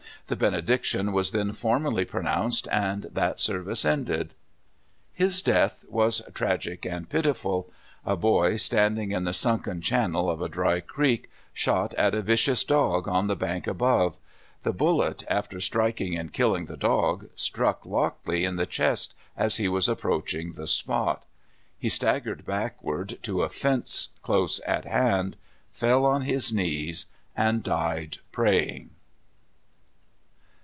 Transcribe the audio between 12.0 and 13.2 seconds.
a vicious dog